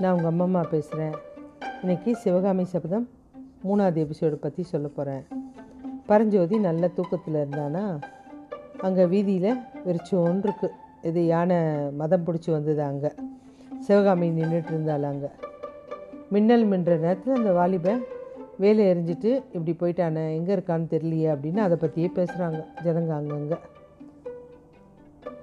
[0.00, 1.14] நான் உங்கள் அம்மம்மா பேசுகிறேன்
[1.82, 3.08] இன்றைக்கி சிவகாமி சபதம்
[3.64, 5.24] மூணாவது எபிசோடு பற்றி சொல்ல போகிறேன்
[6.06, 7.98] பரஞ்சோதி நல்ல தூக்கத்தில் இருந்தானா?
[8.78, 9.56] அங்கே வீதியில்
[9.86, 10.68] வெறிச்சோன்னு இருக்கு
[11.02, 11.56] இது யானை
[11.90, 13.10] மதம் பிடிச்சி வந்தது அங்கே.
[13.80, 15.30] சிவகாமி நின்றுட்டு இருந்தாள் அங்கே.
[16.30, 18.04] மின்னல் மின்ற நேரத்தில் அந்த வாலிபன்
[18.56, 23.58] வேலை எரிஞ்சிட்டு இப்படி போயிட்டானே எங்கே இருக்கான்னு தெரியலையே அப்படின்னு அதை பற்றியே பேசுகிறாங்க ஜனங்க அங்கங்கே.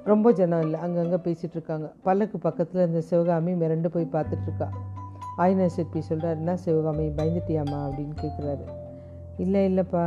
[0.06, 0.80] ரொம்ப ஜனம் இல்லை.
[0.86, 4.68] அங்கங்கே பேசிகிட்டு இருக்காங்க பல்லக்கு பக்கத்தில் இருந்த சிவகாமி மிரண்டு போய் பார்த்துட்ருக்கா
[5.38, 7.80] ஆயினா சிற்பி சொல்கிறார் என்ன சிவகாமி பயந்துட்டியாம்மா?
[7.86, 8.66] அப்படின்னு கேட்குறாரு
[9.38, 10.04] இல்லை இல்லைப்பா.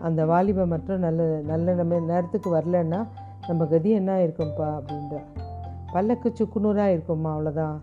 [0.00, 3.00] அந்த வாலிபம் மட்டும் நல்ல நல்ல நம்ம நேரத்துக்கு வரலன்னா
[3.48, 5.22] நம்ம கதி என்ன இருக்கும்ப்பா அப்படின்றா.
[5.92, 7.78] பல்லக்கு சுக்குநூறாக இருக்கும்மா அவ்வளோதான்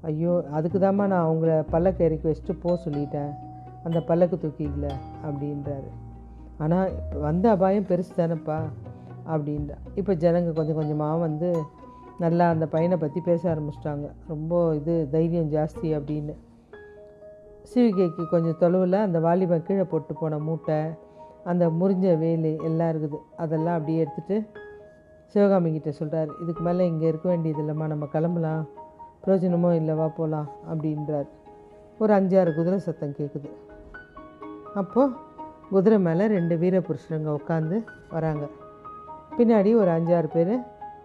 [0.00, 3.30] ஐயோ அதுக்கு தாம்மா நான் அவங்கள பல்லக்கு இறக்கி வச்சுட்டு போக சொல்லிட்டேன்.
[3.84, 4.88] அந்த பல்லக்கு தூக்கிக்கல.
[5.28, 5.88] அப்படின்றாரு.
[6.58, 8.58] ஆனால் வந்த அபாயம் பெருசு தானேப்பா.
[9.32, 11.50] அப்படின்றா இப்போ ஜனங்க கொஞ்சம் கொஞ்சமாக வந்து
[12.24, 14.06] நல்லா அந்த பையனை பற்றி பேச ஆரம்பிச்சிட்டாங்க.
[14.32, 16.34] ரொம்ப இது தைரியம் ஜாஸ்தி அப்படின்னு.
[17.70, 20.78] சிவிகைக்கு கொஞ்சம் தொலைவில் அந்த வாலிபன் கீழே போட்டு போன மூட்டை
[21.50, 23.18] அந்த முறிஞ்ச வேலு எல்லாம் இருக்குது.
[23.42, 24.36] அதெல்லாம் அப்படியே எடுத்துகிட்டு
[25.32, 27.86] சிவகாமிகிட்ட சொல்கிறார் இதுக்கு மேலே இங்கே இருக்க வேண்டியது இல்லைம்மா.
[27.92, 28.62] நம்ம கிளம்பலாம்.
[29.22, 30.06] பிரயோஜனமோ இல்லைவா?
[30.18, 31.28] போகலாம் அப்படின்றார்.
[32.02, 33.50] ஒரு அஞ்சாறு குதிரை சத்தம் கேட்குது
[34.80, 35.14] அப்போது
[35.74, 37.76] குதிரை மேலே ரெண்டு வீர புருஷனுங்க உட்காந்து
[38.14, 38.44] வராங்க.
[39.38, 40.62] பின்னாடி ஒரு அஞ்சாறு பேர்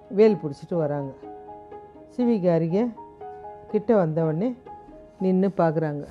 [0.10, 1.12] வேல் பிடிச்சிட்டு வராங்க.
[2.18, 2.88] சிவிக்கு அருகே
[3.72, 4.56] கிட்ட வந்தவொடனே
[5.20, 6.04] நின்று பார்க்குறாங்க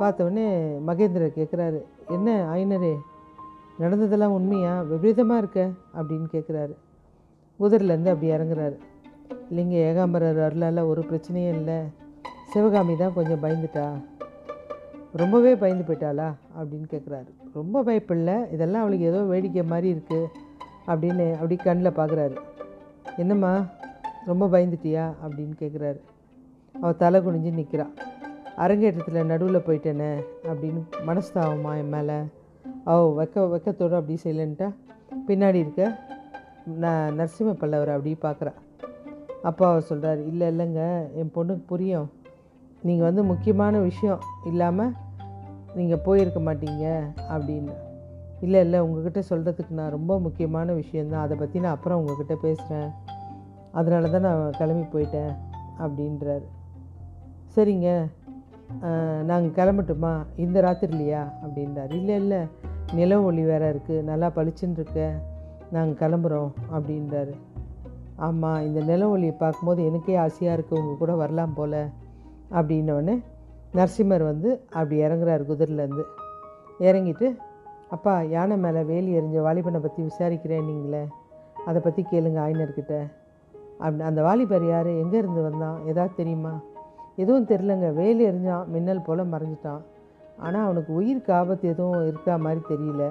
[0.00, 0.46] பார்த்தவொடனே
[0.86, 2.94] மகேந்திரர் கேட்குறாரு என்ன ஐனரே
[3.78, 4.80] நடந்ததெல்லாம் உண்மையா?
[4.80, 5.68] விபரீதமாக இருக்க?
[5.96, 6.74] அப்படின்னு கேட்குறாரு
[7.60, 8.76] குதிரைலேருந்து அப்படி இறங்குறாரு.
[9.50, 11.78] இல்லைங்க ஏகாம்பரர் அருளால் ஒரு பிரச்சனையும் இல்லை.
[12.52, 13.86] சிவகாமி தான் கொஞ்சம் பயந்துட்டா?
[15.12, 16.28] ரொம்பவே பயந்து போயிட்டாளா?
[16.60, 18.52] அப்படின்னு கேட்குறாரு ரொம்ப பயப்பில்லை.
[18.52, 20.26] இதெல்லாம் அவளுக்கு ஏதோ வேடிக்கை மாதிரி இருக்குது
[20.86, 22.36] அப்படின்னு அப்படி கண்ணில் பார்க்குறாரு.
[23.16, 23.66] என்னம்மா
[24.26, 25.12] ரொம்ப பயந்துட்டியா?
[25.24, 26.00] அப்படின்னு கேட்குறாரு
[26.80, 27.94] அவள் தலை குனிஞ்சு நிற்கிறாள்
[28.56, 32.16] அரங்கேற்றத்தில் நடுவில் போயிட்டேனே அப்படின்னு மனஸ்தாவமா என் மேலே
[32.84, 34.68] அவள் வெக்க வெக்கத்தோடு அப்படி செய்யலன்ட்டா?
[35.28, 35.98] பின்னாடி இருக்க
[36.64, 38.52] நான் நரசிம்ம பல்லவர் அப்படி பார்க்குறா.
[39.42, 40.82] அப்பா அவர் சொல்கிறார் இல்லை இல்லைங்க
[41.14, 42.10] என் பொண்ணுக்கு புரியும்.
[42.82, 44.92] நீங்கள் வந்து முக்கியமான விஷயம் இல்லாமல்
[45.74, 46.86] நீங்கள் போயிருக்க மாட்டீங்க
[47.30, 47.74] அப்படின்னு.
[48.44, 52.90] இல்லை இல்லை உங்ககிட்ட சொல்கிறதுக்கு நான் ரொம்ப முக்கியமான விஷயந்தான் அதை பற்றி நான் அப்புறம் உங்ககிட்ட பேசுகிறேன்
[53.78, 55.32] அதனால தான் நான் கிளம்பி போயிட்டேன்
[55.84, 56.46] அப்படின்றாரு.
[57.56, 57.88] சரிங்க.
[59.30, 60.12] நாங்கள் கிளம்பட்டுமா?
[60.36, 61.22] இந்த ராத்திரிலையா?
[61.44, 61.92] அப்படின்றார்.
[61.98, 62.40] இல்லை இல்லை
[62.94, 65.00] நில ஒளி வேற இருக்குது நல்லா பளிச்சுன்னு இருக்க.
[65.74, 67.34] நாங்கள் கிளம்புறோம் அப்படின்றாரு.
[68.26, 71.80] ஆமாம் இந்த நில ஒளியை பார்க்கும்போது எனக்கே ஆசையாக இருக்குது உங்கள் கூட வரலாம் போல்
[72.58, 73.14] அப்படின்னோடனே
[73.78, 76.04] நரசிம்மர் வந்து அப்படி இறங்குறாரு குதிரிலேருந்து
[76.78, 77.26] இறங்கிட்டு
[77.94, 81.02] அப்பா யானை மேலே வேலி எறிஞ்ச வாலிபனை பற்றி விசாரிக்கிறேன் நீங்களே
[81.68, 82.94] அதை பற்றி கேளுங்க ஆயினர்கிட்ட.
[83.84, 84.90] அப்படி அந்த வாலிபர் யார்?
[85.02, 85.78] எங்கேருந்து வந்தான்?
[85.90, 86.52] ஏதாவது தெரியுமா?
[87.22, 89.82] எதுவும் தெரிலங்க வேலி எறிஞ்சான் மின்னல் போல் மறைஞ்சிட்டான்.
[90.44, 93.04] ஆனால் அவனுக்கு உயிருக்கு ஆபத்து எதுவும் இருக்கா மாதிரி தெரியல.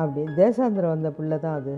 [0.00, 1.74] அப்படி தேசாந்திரம் வந்த பிள்ளை தான் அது.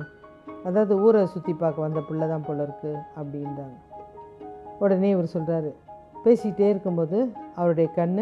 [0.65, 3.77] அதாவது ஊரை சுற்றி பார்க்க வந்த பிள்ளை தான் போல இருக்குது அப்படின்றாங்க.
[4.83, 5.71] உடனே இவர் சொல்கிறாரு
[6.25, 7.19] பேசிக்கிட்டே இருக்கும்போது
[7.59, 8.17] அவருடைய கண்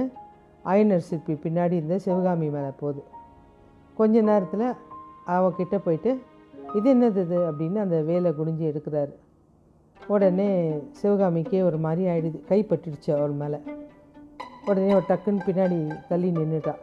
[0.64, 3.02] ஆயனர் சிற்பி பின்னாடி இருந்த சிவகாமி மேலே போகுது.
[3.96, 4.72] கொஞ்ச நேரத்தில்
[5.26, 6.20] அவகிட்ட போயிட்டு
[6.74, 7.52] இது என்னது இது?
[7.52, 9.12] அப்படின்னு அந்த வேலை குனிஞ்சு எடுக்கிறாரு.
[10.06, 13.56] உடனே சிவகாமிக்கே ஒரு மாதிரி ஆகிடுது கைப்பட்டுடுச்சு அவள் மேலே.
[14.66, 16.74] உடனே ஒரு டக்குன்னு பின்னாடி தள்ளி நின்றுட்டா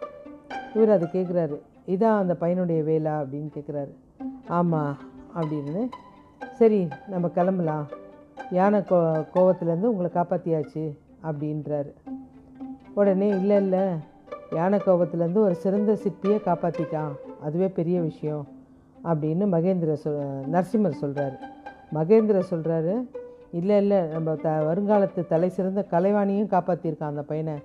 [0.75, 3.13] இவர் அதை கேட்குறாரு இதான் அந்த பையனுடைய வேலா?
[3.21, 3.94] அப்படின்னு கேட்குறாரு
[4.47, 4.97] ஆமாம்
[5.35, 5.89] அப்படின்னு.
[6.53, 7.88] சரி நம்ம கிளம்பலாம்.
[8.51, 11.94] யானை கோ கோவத்துலேருந்து உங்களை காப்பாற்றியாச்சு அப்படின்றாரு.
[12.94, 13.88] உடனே இல்லை இல்லை.
[14.57, 17.13] யானை கோபத்துலேருந்து ஒரு சிறந்த சிற்பியை காப்பாற்றிட்டான்
[17.45, 18.44] அதுவே பெரிய விஷயம்
[19.09, 20.17] அப்படின்னு மகேந்திர சொல்
[20.53, 21.38] நரசிம்மர் சொல்கிறாரு
[21.97, 22.94] மகேந்திர சொல்கிறாரு
[23.59, 27.56] இல்லை இல்லை நம்ம த வருங்காலத்து தலை சிறந்த கலைவாணியும் காப்பாற்றியிருக்கான் அந்த பையனை.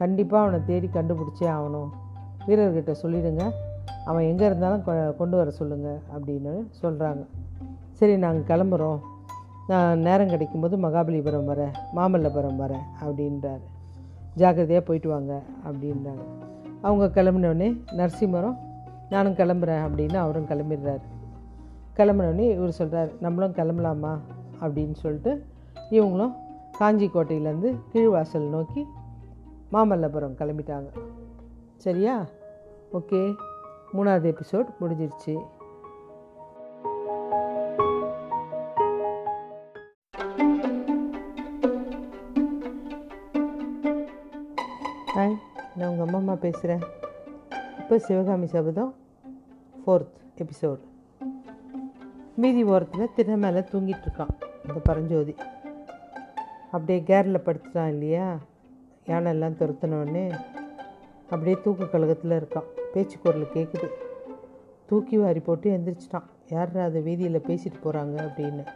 [0.00, 1.90] கண்டிப்பாக அவனை தேடி கண்டுபிடிச்சே ஆகணும்.
[2.46, 3.44] வீரர்கிட்ட சொல்லிடுங்க.
[4.10, 4.84] அவன் எங்கே இருந்தாலும்
[5.20, 6.52] கொண்டு வர சொல்லுங்கள் அப்படின்னு
[6.82, 7.22] சொல்கிறாங்க
[7.98, 9.00] சரி நாங்கள் கிளம்புறோம்.
[9.70, 13.66] நான் நேரம் கிடைக்கும்போது மகாபலிபுரம் வரேன் மாமல்லபுரம் வரேன் அப்படின்றாரு.
[14.40, 16.20] ஜாக்கிரதையாக போயிட்டு வாங்க அப்படின்றாங்க.
[16.80, 18.56] அவங்க கிளம்பினோடனே நரசிம்மரம்
[19.10, 21.00] நானும் கிளம்புறேன் அப்படின்னு அவரும் கிளம்பிடுறாரு.
[21.96, 24.18] கிளம்பினோடனே இவர் சொல்கிறார் நம்மளும் கிளம்பலாமா?
[24.60, 25.44] அப்படின்னு சொல்லிட்டு
[25.90, 26.34] இவங்களும்
[26.78, 28.86] காஞ்சி கோட்டையிலேருந்து கீழ்வாசல் நோக்கி
[29.72, 30.86] மாமல்லபுரம் கிளம்பிட்டாங்க.
[31.76, 32.26] சரியா?
[32.92, 33.34] ஓகே.
[33.92, 35.38] மூணாவது எபிசோட் முடிஞ்சிருச்சு.
[46.30, 46.82] அம்மா பேசுகிறேன்
[47.78, 48.90] இப்போ சிவகாமி சபதம்
[49.78, 50.82] ஃபோர்த் எபிசோடு
[52.34, 54.30] மீதி ஓரத்தில் திற மேலே தூங்கிட்டு இருக்கான்
[54.66, 55.34] இந்த பரஞ்சோதி.
[56.70, 58.26] அப்படியே கேரில் படுத்துட்டான் இல்லையா?
[59.06, 60.24] யானைலாம் துரத்தினோடனே
[61.30, 62.68] அப்படியே தூக்க கழகத்தில் இருக்கான்.
[62.92, 63.88] பேச்சு குரல் கேட்குது
[64.86, 66.28] தூக்கி வாரி போட்டு எந்திரிச்சிட்டான்.
[66.48, 68.66] யார் அதை வீதியில் பேசிட்டு போகிறாங்க அப்படின்னு.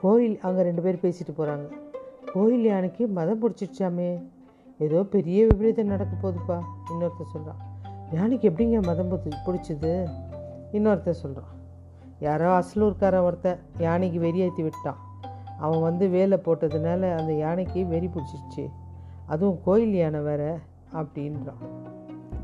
[0.00, 1.66] கோயில் அங்கே ரெண்டு பேர் பேசிட்டு போகிறாங்க
[2.32, 4.10] கோயில் யானைக்கு மதம் பிடிச்சிடுச்சாமே
[4.84, 6.58] ஏதோ பெரிய விபரீதம் நடக்க போகுதுப்பா
[6.92, 7.60] இன்னொருத்தர் சொல்கிறான்
[8.16, 9.92] யானைக்கு எப்படிங்க மதம் பிடிச்சி பிடிச்சிது?
[10.76, 11.52] இன்னொருத்தர் சொல்கிறான்
[12.26, 15.00] யாரோ அசலூர்காரன் ஒருத்தன் யானைக்கு வெறியேற்றி விட்டான்.
[15.64, 18.64] அவன் வந்து வேலை போட்டதுனால அந்த யானைக்கு வெறி பிடிச்சிருச்சு.
[19.26, 20.42] அதுவும் கோயில் யானை வேற
[21.00, 21.62] அப்படின்றான்.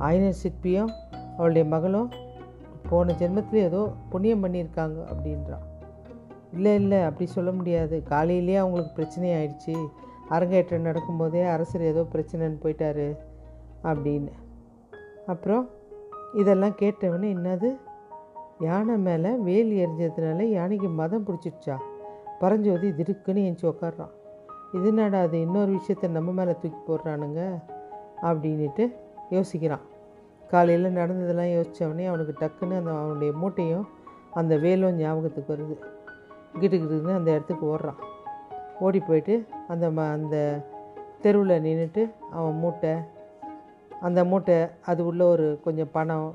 [0.06, 0.92] ஆயினர் சிற்பியும்
[1.36, 2.10] அவளுடைய மகளும்
[2.90, 3.80] போன ஜென்மத்தில் ஏதோ
[4.12, 5.64] புண்ணியம் பண்ணியிருக்காங்க அப்படின்றான்.
[6.52, 7.96] இல்லை இல்லை அப்படி சொல்ல முடியாது.
[8.12, 9.74] காலையிலேயே அவங்களுக்கு பிரச்சனை ஆயிடுச்சு.
[10.28, 13.16] அரங்கேற்றம் நடக்கும்போதே அரசர் ஏதோ பிரச்சனைன்னு போயிட்டாரு
[13.82, 14.32] அப்படின்னு.
[15.26, 15.70] அப்புறம்
[16.34, 17.76] இதெல்லாம் கேட்டவொடனே என்னது?
[18.60, 21.76] யானை மேலே வேலி எரிஞ்சதுனால யானைக்கு மதம் பிடிச்சிடுச்சா?
[22.38, 24.10] பரஞ்சோதி திடுக்குன்னு எஞ்சி உக்காடுறான்
[24.72, 27.62] இது என்னடா அது இன்னொரு விஷயத்த நம்ம மேலே தூக்கி போடுறானுங்க?
[28.22, 28.94] அப்படின்ட்டு
[29.30, 29.80] யோசிக்கிறான்.
[30.48, 33.88] காலையில் நடந்ததெல்லாம் யோசித்தவொடனே அவனுக்கு டக்குன்னு அந்த அவனுடைய மூட்டையும்
[34.32, 35.76] அந்த வேலும் ஞாபகத்துக்கு வருது.
[36.60, 38.00] கிட்டுக்கிட்டுன்னு அந்த இடத்துக்கு ஓடுறான்.
[38.80, 39.34] ஓடி போயிட்டு
[39.68, 40.36] அந்த ம அந்த
[41.22, 42.92] தெருவில் நின்றுட்டு அவன் மூட்டை
[44.00, 46.28] அந்த மூட்டை அது உள்ள ஒரு கொஞ்சம் பணம்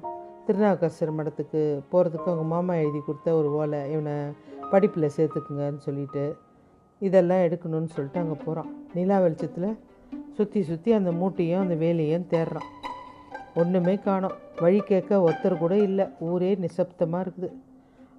[0.47, 1.61] திருநாவுக்கரசர் மடத்துக்கு
[1.91, 4.15] போகிறதுக்கு அவங்க மாமா எழுதி கொடுத்த ஒரு ஓலை இவனை
[4.71, 6.23] படிப்பில் சேர்த்துக்குங்கன்னு சொல்லிட்டு
[7.01, 9.77] இதெல்லாம் எடுக்கணும்னு சொல்லிட்டு அங்கே போகிறான் நிலா வெளிச்சத்தில்
[10.37, 12.69] சுற்றி சுற்றி அந்த மூட்டையும் அந்த வேலையும் தேடுறான்.
[13.55, 14.35] ஒன்றுமே காணோம்.
[14.59, 16.05] வழி கேட்க ஒருத்தர் கூட இல்லை.
[16.19, 17.49] ஊரே நிசப்தமாக இருக்குது.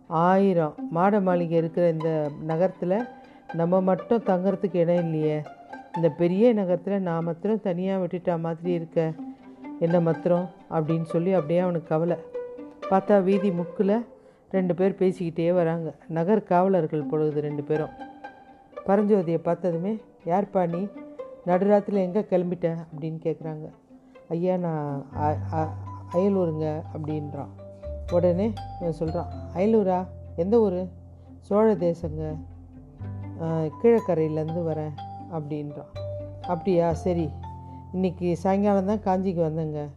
[0.07, 2.11] ஆயிரம் மாட மாளிகை இருக்கிற இந்த
[2.47, 2.97] நகரத்தில்
[3.55, 5.43] நம்ம மட்டும் தங்கிறதுக்கு இடம் இல்லையே.
[5.97, 9.13] இந்த பெரிய நகரத்தில் நான் மாத்திரம் தனியாக விட்டுட்டா மாதிரி இருக்க.
[9.81, 10.49] என்ன மாத்திரம்?
[10.71, 12.17] அப்படின்னு சொல்லி அப்படியே அவனுக்கு கவலை.
[12.91, 13.95] பார்த்தா வீதி முக்கில்
[14.51, 15.95] ரெண்டு பேர் பேசிக்கிட்டே வராங்க.
[16.09, 17.95] நகர் காவலர்கள் பொழுது ரெண்டு பேரும்.
[18.87, 19.93] பரஞ்சோதியை பார்த்ததுமே
[20.25, 20.87] யார்ப்பா நீ?
[21.47, 22.77] நடுராத்தில் எங்கே கிளம்பிட்ட?
[22.91, 23.71] அப்படின்னு கேட்குறாங்க
[24.29, 25.07] ஐயா நான்
[26.13, 27.53] அயலூருங்க அப்படின்றான்.
[28.13, 28.53] உடனே
[28.91, 30.07] சொல்கிறான் அயலூரா?
[30.37, 30.81] எந்த ஊர்?
[31.39, 32.37] சோழ தேசங்க.
[33.41, 34.93] கீழக்கரையிலேருந்து வரேன்
[35.33, 35.93] அப்படின்றான்.
[36.43, 36.93] அப்படியா?
[36.93, 37.31] சரி.
[37.93, 39.89] இன்னைக்கு சாயங்காலம் தான் காஞ்சிக்கு வந்தேங்க.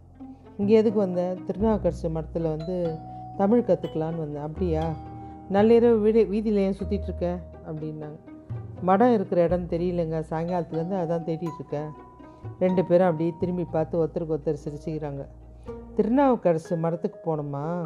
[0.57, 2.97] இங்கே எதுக்கு வந்தேன் திருநாவுக்கரசு மடத்தில் வந்து
[3.37, 4.43] தமிழ் கற்றுக்கலான்னு வந்தேன்.
[4.43, 4.93] அப்படியா?
[5.51, 8.19] நள்ளிரவு வீடு வீதியில் ஏன் சுற்றிட்டுருக்கேன் அப்படின்னாங்க.
[8.81, 10.23] மடம் இருக்கிற இடம் தெரியலங்க.
[10.29, 11.89] சாயங்காலத்துலேருந்து அதான் தேடிட்டுருக்கேன்
[12.59, 15.25] ரெண்டு பேரும் அப்படியே திரும்பி பார்த்து ஒருத்தருக்கு ஒருத்தர் சிரிச்சுக்கிறாங்க.
[15.95, 17.83] திருநாவுக்கரசு மடத்துக்கு போனோமா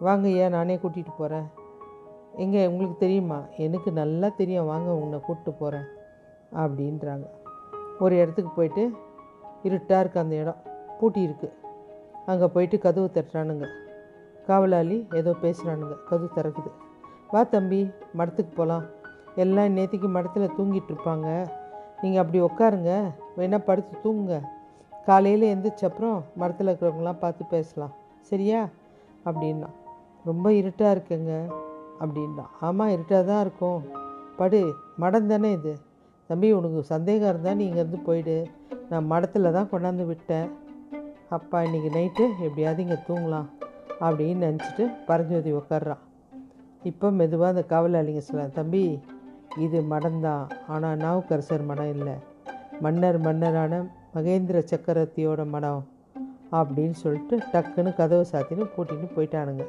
[0.00, 1.46] வாங்க ஐயா நானே கூட்டிகிட்டு போகிறேன்
[2.36, 3.42] எங்கே உங்களுக்கு தெரியுமா?
[3.56, 4.66] எனக்கு நல்லா தெரியும்.
[4.66, 5.84] வாங்க உன்னை கூப்பிட்டு போகிறேன்
[6.56, 7.24] அப்படின்றாங்க.
[8.00, 8.90] ஒரு இடத்துக்கு போயிட்டு
[9.62, 10.56] இருட்டாக இருக்குது அந்த இடம்
[11.00, 11.52] பூட்டி இருக்கு.
[12.26, 13.66] அங்கே போயிட்டு கதவு தட்டுறானுங்க.
[14.46, 16.70] காவலாளி ஏதோ பேசுகிறானுங்க கதவு திறக்குது.
[17.28, 18.84] வா தம்பி மடத்துக்கு போகலாம்
[19.34, 21.48] எல்லாம் நேற்றுக்கு மடத்தில் தூங்கிட்டு இருப்பாங்க.
[22.02, 24.40] நீங்கள் அப்படி உட்காருங்க வேணால் படுத்து தூங்குங்க.
[25.04, 27.92] காலையில் எந்திரிச்ச அப்புறம் மரத்தில் இருக்கிறவங்களாம் பார்த்து பேசலாம்.
[28.20, 28.68] சரியா?
[29.24, 29.66] அப்படின்னா.
[30.24, 31.54] ரொம்ப இருட்டாக இருக்குங்க.
[32.00, 33.80] அப்படின்னா ஆமாம் இருட்டாக தான் இருக்கும்.
[34.40, 34.60] படு
[35.02, 35.72] மடம் தானே இது.
[36.30, 38.36] தம்பி உனக்கு சந்தேகம் இருந்தால் நீ இங்கேருந்து போயிடு.
[38.90, 40.48] நான் மடத்தில் தான் கொண்டாந்து விட்டேன்.
[41.36, 43.48] அப்பா இன்றைக்கி நைட்டு எப்படியாவது இங்கே தூங்கலாம்
[44.06, 46.02] அப்படின்னு நினச்சிட்டு பரஞ்சோதி உட்கார்றான்
[46.90, 48.84] இப்போ மெதுவாக அந்த காவலாளிங்க சொல்லலாம் தம்பி
[49.64, 50.44] இது மடம்தான்
[50.74, 52.14] ஆனால் நாவுக்கரசர் மடம் இல்லை.
[52.84, 53.82] மன்னர் மன்னரான
[54.14, 55.82] மகேந்திர சக்கரவர்த்தியோட மடம்
[56.60, 59.66] அப்படின்னு சொல்லிட்டு டக்குன்னு கதவை சாத்தின்னு பூட்டின்னு போயிட்டானுங்க.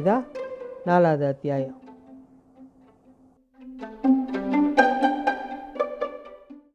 [0.00, 0.16] இதா
[0.84, 1.74] Nala de Atiayo.